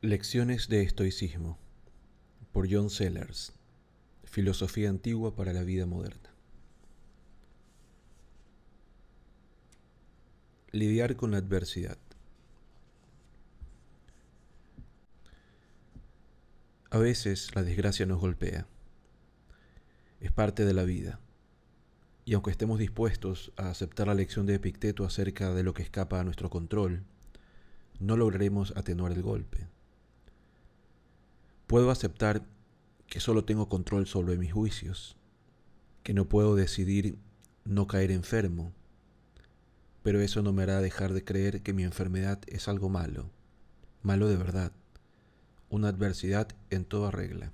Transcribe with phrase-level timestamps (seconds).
[0.00, 1.58] Lecciones de estoicismo
[2.52, 3.52] por John Sellers.
[4.24, 6.32] Filosofía antigua para la vida moderna.
[10.72, 11.98] Lidiar con la adversidad
[16.96, 18.66] A veces la desgracia nos golpea.
[20.18, 21.20] Es parte de la vida.
[22.24, 26.18] Y aunque estemos dispuestos a aceptar la lección de Epicteto acerca de lo que escapa
[26.18, 27.04] a nuestro control,
[28.00, 29.68] no lograremos atenuar el golpe.
[31.66, 32.46] Puedo aceptar
[33.08, 35.18] que solo tengo control sobre mis juicios,
[36.02, 37.18] que no puedo decidir
[37.66, 38.72] no caer enfermo,
[40.02, 43.28] pero eso no me hará dejar de creer que mi enfermedad es algo malo,
[44.00, 44.72] malo de verdad,
[45.70, 47.52] una adversidad en toda regla.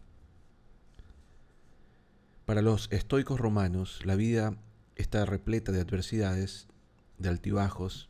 [2.45, 4.57] Para los estoicos romanos, la vida
[4.97, 6.67] está repleta de adversidades,
[7.19, 8.09] de altibajos,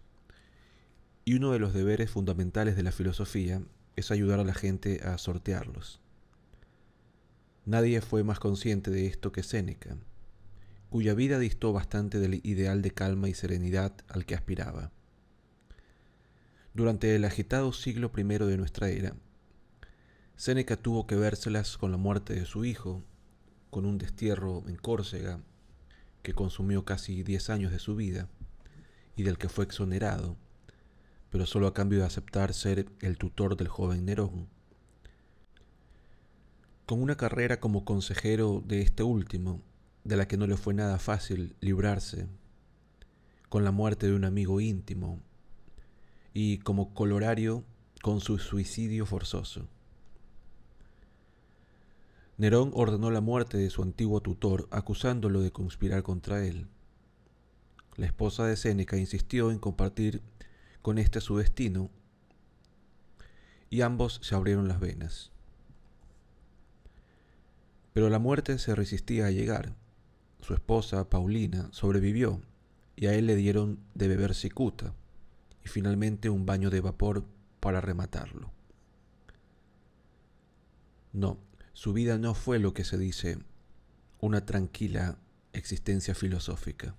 [1.25, 3.63] y uno de los deberes fundamentales de la filosofía
[3.95, 6.01] es ayudar a la gente a sortearlos.
[7.65, 9.97] Nadie fue más consciente de esto que Séneca,
[10.91, 14.91] cuya vida distó bastante del ideal de calma y serenidad al que aspiraba.
[16.75, 19.15] Durante el agitado siglo I de nuestra era,
[20.37, 23.03] Séneca tuvo que vérselas con la muerte de su hijo,
[23.71, 25.41] con un destierro en Córcega
[26.23, 28.29] que consumió casi diez años de su vida
[29.17, 30.37] y del que fue exonerado,
[31.31, 34.49] pero solo a cambio de aceptar ser el tutor del joven Nerón.
[36.87, 39.63] Con una carrera como consejero de este último,
[40.05, 42.27] de la que no le fue nada fácil librarse,
[43.49, 45.21] con la muerte de un amigo íntimo
[46.35, 47.65] y como colorario
[48.03, 49.69] con su suicidio forzoso.
[52.39, 56.67] Nerón ordenó la muerte de su antiguo tutor, acusándolo de conspirar contra él.
[57.97, 60.23] La esposa de Séneca insistió en compartir
[60.81, 61.91] con este su destino,
[63.69, 65.31] y ambos se abrieron las venas.
[67.93, 69.75] Pero la muerte se resistía a llegar.
[70.41, 72.41] Su esposa, Paulina, sobrevivió,
[72.97, 74.95] y a él le dieron de beber cicuta,
[75.65, 77.25] y finalmente un baño de vapor
[77.61, 78.51] para rematarlo.
[81.13, 81.39] No,
[81.73, 83.39] su vida no fue lo que se dice
[84.21, 85.19] una tranquila
[85.53, 86.95] existencia filosófica.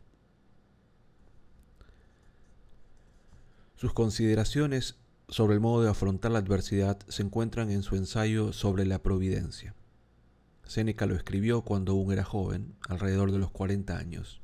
[3.75, 4.95] Sus consideraciones
[5.29, 9.73] sobre el modo de afrontar la adversidad se encuentran en su ensayo sobre la providencia.
[10.65, 14.41] Séneca lo escribió cuando aún era joven, alrededor de los 40 años,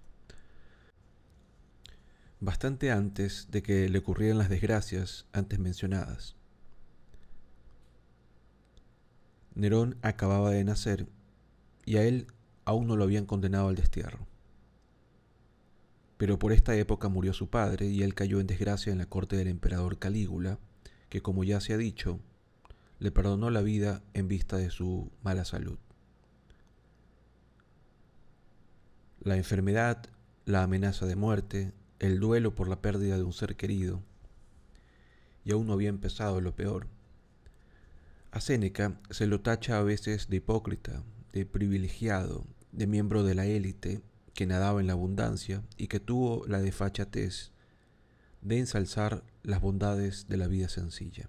[2.39, 6.38] bastante antes de que le ocurrieran las desgracias antes mencionadas.
[9.55, 11.07] Nerón acababa de nacer
[11.85, 12.27] y a él
[12.65, 14.27] aún no lo habían condenado al destierro.
[16.17, 19.38] Pero por esta época murió su padre y él cayó en desgracia en la corte
[19.38, 20.59] del emperador Calígula,
[21.09, 22.19] que como ya se ha dicho,
[22.99, 25.79] le perdonó la vida en vista de su mala salud.
[29.21, 30.09] La enfermedad,
[30.45, 34.01] la amenaza de muerte, el duelo por la pérdida de un ser querido,
[35.45, 36.88] y aún no había empezado lo peor.
[38.31, 41.03] A Séneca se lo tacha a veces de hipócrita,
[41.34, 44.03] de privilegiado, de miembro de la élite
[44.35, 47.51] que nadaba en la abundancia y que tuvo la desfachatez
[48.41, 51.28] de ensalzar las bondades de la vida sencilla.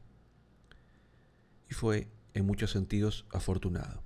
[1.70, 4.02] Y fue, en muchos sentidos, afortunado.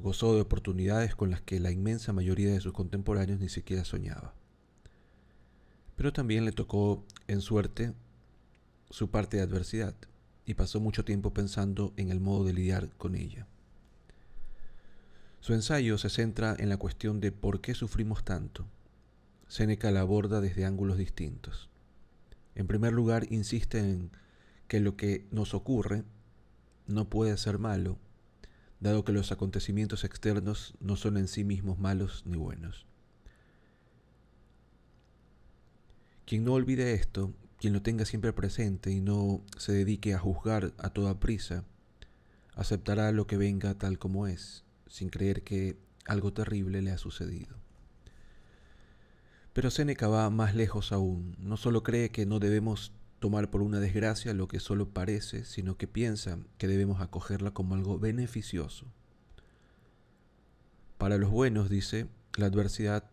[0.00, 4.34] Gozó de oportunidades con las que la inmensa mayoría de sus contemporáneos ni siquiera soñaba.
[5.94, 7.94] Pero también le tocó, en suerte,
[8.90, 9.94] su parte de adversidad,
[10.48, 13.46] y pasó mucho tiempo pensando en el modo de lidiar con ella.
[15.40, 18.64] Su ensayo se centra en la cuestión de por qué sufrimos tanto.
[19.46, 21.68] Séneca la aborda desde ángulos distintos.
[22.54, 24.10] En primer lugar, insiste en
[24.68, 26.02] que lo que nos ocurre
[26.86, 27.98] no puede ser malo,
[28.80, 32.86] dado que los acontecimientos externos no son en sí mismos malos ni buenos.
[36.24, 40.72] Quien no olvide esto, quien lo tenga siempre presente y no se dedique a juzgar
[40.78, 41.64] a toda prisa,
[42.54, 45.76] aceptará lo que venga tal como es sin creer que
[46.06, 47.56] algo terrible le ha sucedido.
[49.52, 51.36] Pero Séneca va más lejos aún.
[51.38, 55.76] No solo cree que no debemos tomar por una desgracia lo que solo parece, sino
[55.76, 58.86] que piensa que debemos acogerla como algo beneficioso.
[60.96, 62.06] Para los buenos, dice,
[62.36, 63.04] la adversidad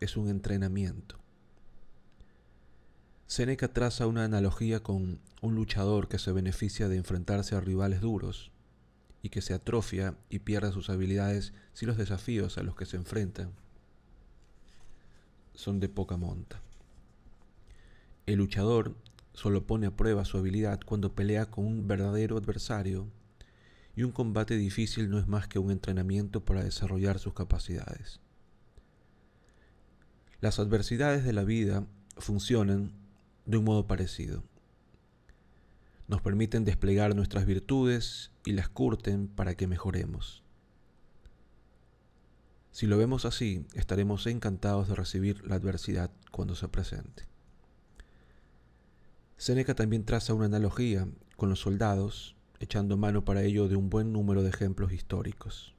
[0.00, 1.18] es un entrenamiento.
[3.26, 8.52] Séneca traza una analogía con un luchador que se beneficia de enfrentarse a rivales duros
[9.20, 12.96] y que se atrofia y pierde sus habilidades si los desafíos a los que se
[12.96, 13.50] enfrenta
[15.54, 16.62] son de poca monta.
[18.26, 18.94] El luchador
[19.32, 23.08] solo pone a prueba su habilidad cuando pelea con un verdadero adversario
[23.96, 28.20] y un combate difícil no es más que un entrenamiento para desarrollar sus capacidades.
[30.40, 31.86] Las adversidades de la vida
[32.18, 33.05] funcionan
[33.46, 34.42] de un modo parecido.
[36.08, 40.44] Nos permiten desplegar nuestras virtudes y las curten para que mejoremos.
[42.70, 47.26] Si lo vemos así, estaremos encantados de recibir la adversidad cuando se presente.
[49.38, 54.12] Seneca también traza una analogía con los soldados, echando mano para ello de un buen
[54.12, 55.74] número de ejemplos históricos.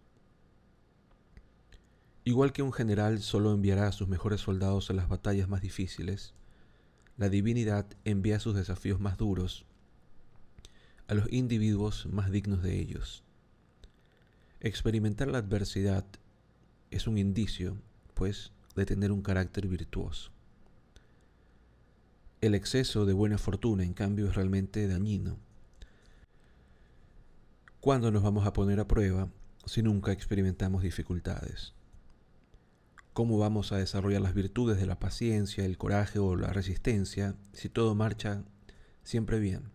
[2.23, 6.33] Igual que un general solo enviará a sus mejores soldados a las batallas más difíciles,
[7.17, 9.65] la divinidad envía sus desafíos más duros
[11.07, 13.23] a los individuos más dignos de ellos.
[14.59, 16.05] Experimentar la adversidad
[16.91, 17.77] es un indicio,
[18.13, 20.31] pues, de tener un carácter virtuoso.
[22.41, 25.37] El exceso de buena fortuna, en cambio, es realmente dañino.
[27.79, 29.29] ¿Cuándo nos vamos a poner a prueba
[29.65, 31.73] si nunca experimentamos dificultades?
[33.17, 37.67] ¿Cómo vamos a desarrollar las virtudes de la paciencia, el coraje o la resistencia si
[37.67, 38.43] todo marcha
[39.03, 39.71] siempre bien?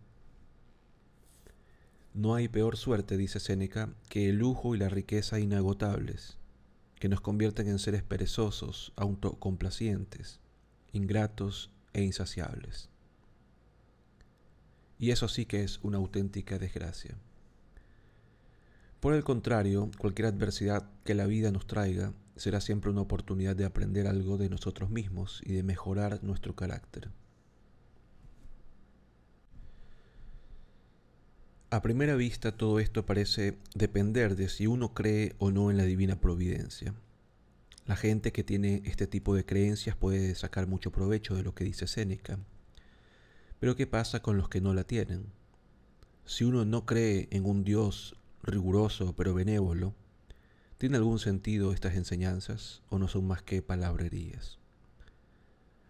[2.14, 6.38] No hay peor suerte, dice Séneca, que el lujo y la riqueza inagotables
[7.00, 10.38] que nos convierten en seres perezosos, autocomplacientes,
[10.92, 12.90] ingratos e insaciables.
[15.00, 17.18] Y eso sí que es una auténtica desgracia.
[19.02, 23.64] Por el contrario, cualquier adversidad que la vida nos traiga será siempre una oportunidad de
[23.64, 27.10] aprender algo de nosotros mismos y de mejorar nuestro carácter.
[31.70, 35.84] A primera vista todo esto parece depender de si uno cree o no en la
[35.84, 36.94] divina providencia.
[37.86, 41.64] La gente que tiene este tipo de creencias puede sacar mucho provecho de lo que
[41.64, 42.38] dice Séneca.
[43.58, 45.26] Pero ¿qué pasa con los que no la tienen?
[46.24, 49.94] Si uno no cree en un Dios riguroso pero benévolo,
[50.78, 54.58] ¿tiene algún sentido estas enseñanzas o no son más que palabrerías?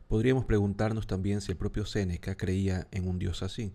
[0.08, 3.72] Podríamos preguntarnos también si el propio Séneca creía en un Dios así.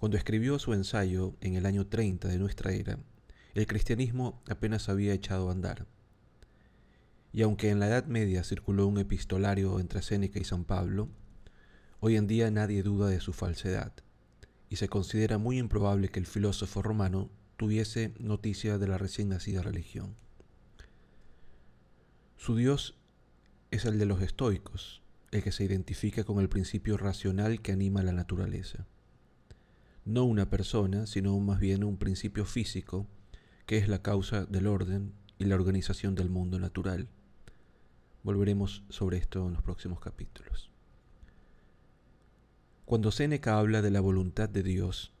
[0.00, 2.98] Cuando escribió su ensayo en el año 30 de nuestra era,
[3.54, 5.86] el cristianismo apenas había echado a andar.
[7.32, 11.08] Y aunque en la Edad Media circuló un epistolario entre Séneca y San Pablo,
[12.00, 13.92] hoy en día nadie duda de su falsedad,
[14.68, 19.62] y se considera muy improbable que el filósofo romano tuviese noticia de la recién nacida
[19.62, 20.16] religión.
[22.36, 22.96] Su Dios
[23.70, 28.02] es el de los estoicos, el que se identifica con el principio racional que anima
[28.02, 28.86] la naturaleza
[30.04, 33.06] no una persona, sino más bien un principio físico
[33.66, 37.08] que es la causa del orden y la organización del mundo natural.
[38.22, 40.70] Volveremos sobre esto en los próximos capítulos.
[42.84, 45.12] Cuando Séneca habla de la voluntad de Dios,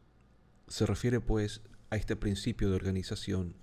[0.68, 1.62] se refiere pues
[1.94, 3.54] a este principio de organización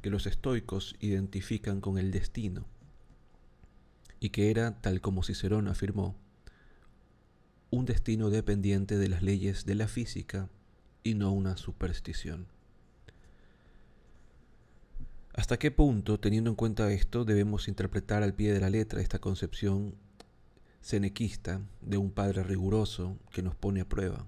[0.00, 2.66] que los estoicos identifican con el destino,
[4.18, 6.16] y que era, tal como Cicerón afirmó,
[7.70, 10.48] un destino dependiente de las leyes de la física
[11.04, 12.46] y no una superstición.
[15.34, 19.18] ¿Hasta qué punto, teniendo en cuenta esto, debemos interpretar al pie de la letra esta
[19.18, 19.94] concepción
[20.80, 24.26] senequista de un padre riguroso que nos pone a prueba?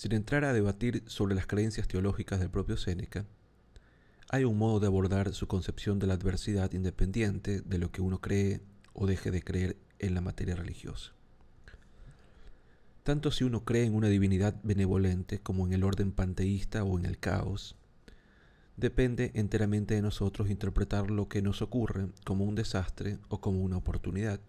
[0.00, 3.26] Sin entrar a debatir sobre las creencias teológicas del propio Séneca,
[4.30, 8.18] hay un modo de abordar su concepción de la adversidad independiente de lo que uno
[8.18, 8.62] cree
[8.94, 11.12] o deje de creer en la materia religiosa.
[13.02, 17.04] Tanto si uno cree en una divinidad benevolente como en el orden panteísta o en
[17.04, 17.76] el caos,
[18.78, 23.76] depende enteramente de nosotros interpretar lo que nos ocurre como un desastre o como una
[23.76, 24.40] oportunidad.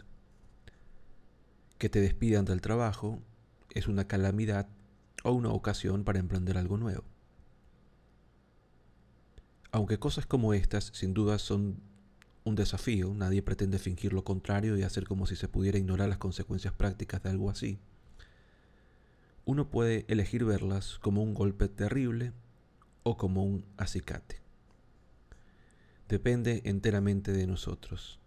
[1.77, 3.19] Que te despidan del trabajo
[3.71, 4.69] es una calamidad
[5.23, 7.03] o una ocasión para emprender algo nuevo.
[9.71, 11.79] Aunque cosas como estas sin duda son
[12.43, 16.17] un desafío, nadie pretende fingir lo contrario y hacer como si se pudiera ignorar las
[16.17, 17.79] consecuencias prácticas de algo así
[19.45, 22.33] uno puede elegir verlas como un golpe terrible
[23.03, 24.39] o como un acicate.
[26.07, 28.19] Depende enteramente de nosotros.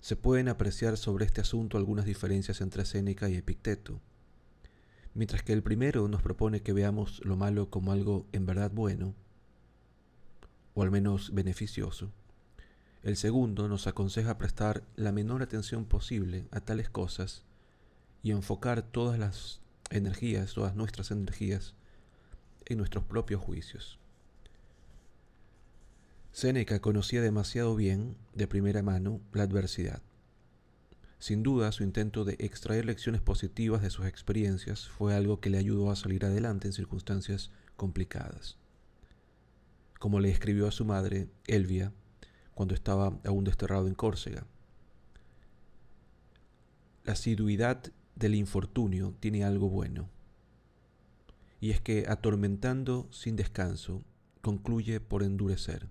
[0.00, 4.00] Se pueden apreciar sobre este asunto algunas diferencias entre Séneca y Epicteto.
[5.16, 9.14] Mientras que el primero nos propone que veamos lo malo como algo en verdad bueno,
[10.74, 12.12] o al menos beneficioso,
[13.02, 17.44] el segundo nos aconseja prestar la menor atención posible a tales cosas
[18.22, 21.74] y enfocar todas las energías, todas nuestras energías,
[22.66, 23.98] en nuestros propios juicios.
[26.30, 30.02] Séneca conocía demasiado bien, de primera mano, la adversidad.
[31.18, 35.58] Sin duda, su intento de extraer lecciones positivas de sus experiencias fue algo que le
[35.58, 38.58] ayudó a salir adelante en circunstancias complicadas.
[39.98, 41.92] Como le escribió a su madre, Elvia,
[42.54, 44.46] cuando estaba aún desterrado en Córcega.
[47.04, 50.08] La asiduidad del infortunio tiene algo bueno,
[51.60, 54.02] y es que atormentando sin descanso,
[54.42, 55.88] concluye por endurecer.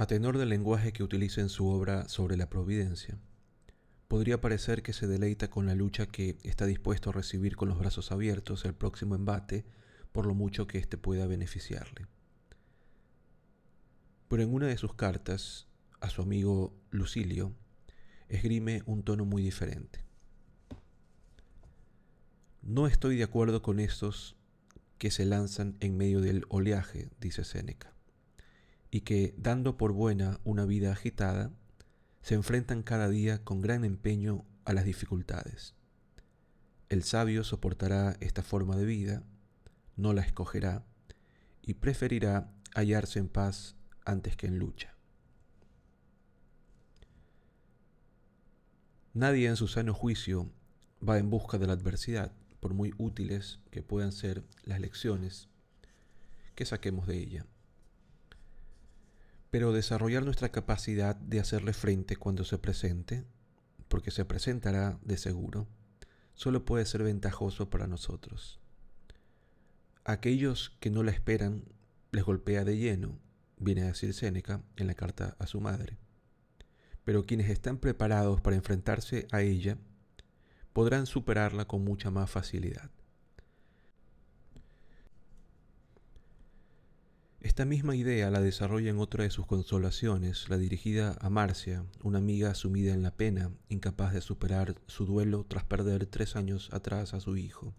[0.00, 3.18] A tenor del lenguaje que utiliza en su obra sobre la providencia,
[4.08, 7.78] podría parecer que se deleita con la lucha que está dispuesto a recibir con los
[7.78, 9.66] brazos abiertos el próximo embate,
[10.12, 12.06] por lo mucho que éste pueda beneficiarle.
[14.28, 15.68] Pero en una de sus cartas
[16.00, 17.52] a su amigo Lucilio,
[18.30, 20.02] esgrime un tono muy diferente.
[22.62, 24.34] No estoy de acuerdo con estos
[24.96, 27.99] que se lanzan en medio del oleaje, dice Séneca
[28.90, 31.52] y que, dando por buena una vida agitada,
[32.22, 35.74] se enfrentan cada día con gran empeño a las dificultades.
[36.88, 39.22] El sabio soportará esta forma de vida,
[39.96, 40.84] no la escogerá,
[41.62, 44.96] y preferirá hallarse en paz antes que en lucha.
[49.12, 50.50] Nadie en su sano juicio
[51.06, 55.48] va en busca de la adversidad, por muy útiles que puedan ser las lecciones
[56.54, 57.46] que saquemos de ella
[59.50, 63.24] pero desarrollar nuestra capacidad de hacerle frente cuando se presente,
[63.88, 65.66] porque se presentará de seguro,
[66.34, 68.60] solo puede ser ventajoso para nosotros.
[70.04, 71.64] aquellos que no la esperan
[72.10, 73.18] les golpea de lleno,
[73.58, 75.98] viene a decir Séneca en la carta a su madre.
[77.04, 79.76] Pero quienes están preparados para enfrentarse a ella
[80.72, 82.90] podrán superarla con mucha más facilidad.
[87.40, 92.18] Esta misma idea la desarrolla en otra de sus consolaciones, la dirigida a Marcia, una
[92.18, 97.14] amiga sumida en la pena, incapaz de superar su duelo tras perder tres años atrás
[97.14, 97.72] a su hijo.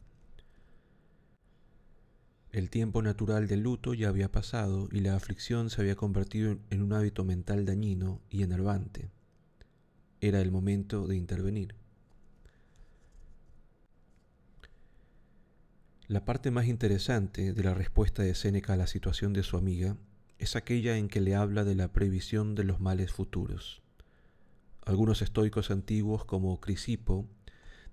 [2.52, 6.82] El tiempo natural del luto ya había pasado y la aflicción se había convertido en
[6.82, 9.12] un hábito mental dañino y enervante.
[10.22, 11.81] Era el momento de intervenir.
[16.12, 19.96] La parte más interesante de la respuesta de Séneca a la situación de su amiga
[20.40, 23.82] es aquella en que le habla de la previsión de los males futuros.
[24.86, 27.30] Algunos estoicos antiguos como Crisipo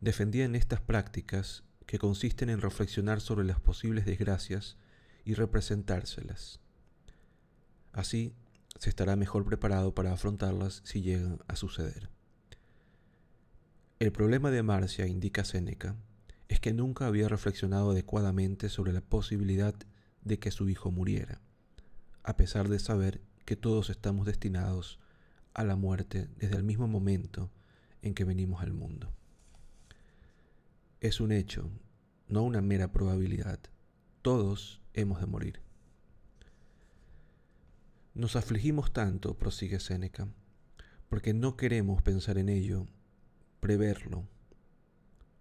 [0.01, 4.79] defendían estas prácticas que consisten en reflexionar sobre las posibles desgracias
[5.25, 6.59] y representárselas.
[7.93, 8.35] Así
[8.81, 12.11] se estará mejor preparado para afrontarlas si llegan a suceder.
[14.01, 15.95] El problema de Marcia, indica Séneca,
[16.49, 19.75] es que nunca había reflexionado adecuadamente sobre la posibilidad
[20.23, 21.41] de que su hijo muriera,
[22.23, 24.99] a pesar de saber que todos estamos destinados
[25.55, 27.51] a la muerte desde el mismo momento
[28.03, 29.13] en que venimos al mundo.
[31.01, 31.71] Es un hecho,
[32.29, 33.61] no una mera probabilidad.
[34.23, 35.61] Todos hemos de morir.
[38.15, 40.29] Nos afligimos tanto, prosigue Séneca,
[41.09, 42.87] porque no queremos pensar en ello,
[43.61, 44.27] preverlo,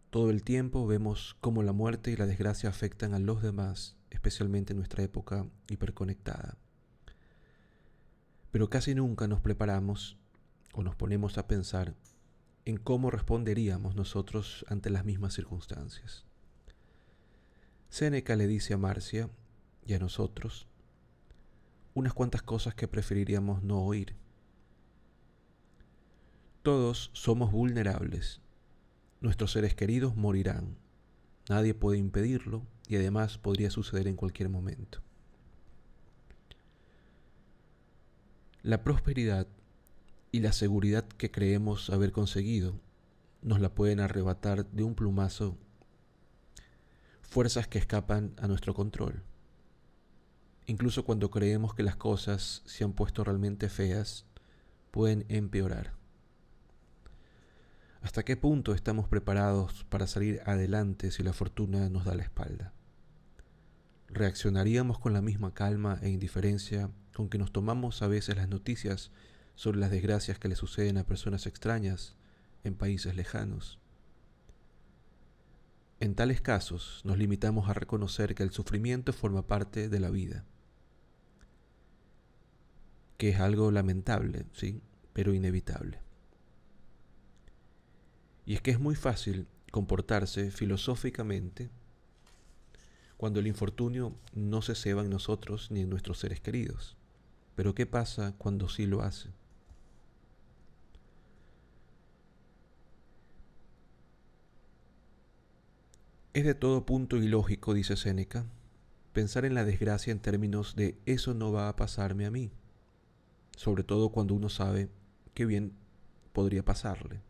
[0.09, 4.71] todo el tiempo vemos cómo la muerte y la desgracia afectan a los demás, especialmente
[4.71, 6.57] en nuestra época hiperconectada.
[8.51, 10.17] Pero casi nunca nos preparamos
[10.73, 11.93] o nos ponemos a pensar
[12.63, 16.25] en cómo responderíamos nosotros ante las mismas circunstancias.
[17.89, 19.29] Séneca le dice a Marcia
[19.85, 20.67] y a nosotros
[21.93, 24.15] unas cuantas cosas que preferiríamos no oír.
[26.61, 28.41] Todos somos vulnerables
[29.19, 30.77] Nuestros seres queridos morirán.
[31.49, 35.01] Nadie puede impedirlo y además podría suceder en cualquier momento.
[38.61, 39.47] La prosperidad
[40.31, 42.79] y la seguridad que creemos haber conseguido
[43.41, 45.57] nos la pueden arrebatar de un plumazo
[47.21, 49.23] fuerzas que escapan a nuestro control.
[50.65, 54.25] Incluso cuando creemos que las cosas se han puesto realmente feas,
[54.91, 55.96] pueden empeorar.
[58.01, 62.73] ¿Hasta qué punto estamos preparados para salir adelante si la fortuna nos da la espalda?
[64.07, 69.11] ¿Reaccionaríamos con la misma calma e indiferencia con que nos tomamos a veces las noticias
[69.55, 72.15] sobre las desgracias que le suceden a personas extrañas
[72.63, 73.79] en países lejanos?
[75.99, 80.45] En tales casos nos limitamos a reconocer que el sufrimiento forma parte de la vida,
[83.17, 84.81] que es algo lamentable, sí,
[85.13, 86.06] pero inevitable.
[88.47, 91.69] Y es que es muy fácil comportarse filosóficamente
[93.17, 96.95] cuando el infortunio no se ceba en nosotros ni en nuestros seres queridos.
[97.55, 99.29] Pero ¿qué pasa cuando sí lo hace?
[106.33, 108.45] Es de todo punto ilógico, dice Séneca,
[109.11, 112.49] pensar en la desgracia en términos de eso no va a pasarme a mí,
[113.57, 114.87] sobre todo cuando uno sabe
[115.33, 115.73] qué bien
[116.31, 117.21] podría pasarle,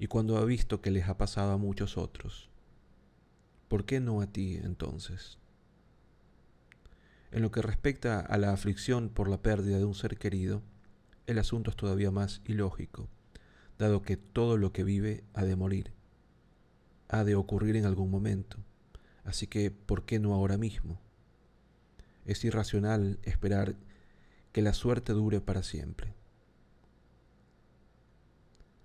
[0.00, 2.48] y cuando ha visto que les ha pasado a muchos otros.
[3.68, 5.38] ¿Por qué no a ti entonces?
[7.32, 10.62] En lo que respecta a la aflicción por la pérdida de un ser querido,
[11.26, 13.08] el asunto es todavía más ilógico,
[13.78, 15.92] dado que todo lo que vive ha de morir,
[17.08, 18.56] ha de ocurrir en algún momento,
[19.24, 20.98] así que ¿por qué no ahora mismo?
[22.24, 23.76] Es irracional esperar
[24.52, 26.14] que la suerte dure para siempre.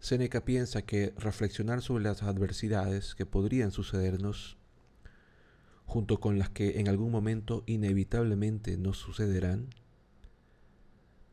[0.05, 4.55] Seneca piensa que reflexionar sobre las adversidades que podrían sucedernos
[5.87, 9.71] junto con las que en algún momento inevitablemente nos sucederán,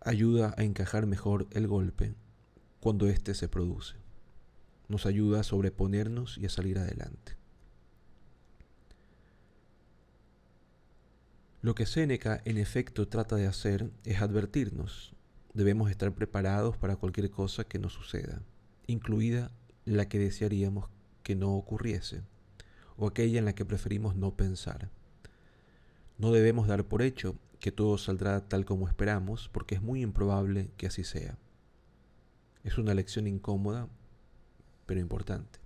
[0.01, 2.15] ayuda a encajar mejor el golpe
[2.81, 3.97] cuando éste se produce.
[4.89, 7.37] Nos ayuda a sobreponernos y a salir adelante.
[11.61, 15.13] Lo que Séneca en efecto trata de hacer es advertirnos.
[15.53, 18.41] Debemos estar preparados para cualquier cosa que nos suceda,
[18.87, 19.51] incluida
[19.85, 20.89] la que desearíamos
[21.23, 22.23] que no ocurriese
[22.97, 24.91] o aquella en la que preferimos no pensar.
[26.19, 30.71] No debemos dar por hecho que todo saldrá tal como esperamos, porque es muy improbable
[30.77, 31.39] que así sea.
[32.65, 33.89] Es una lección incómoda,
[34.87, 35.62] pero importante.